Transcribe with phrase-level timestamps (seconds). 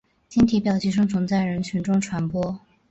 [0.27, 2.59] 经体表寄生虫在人群中传播。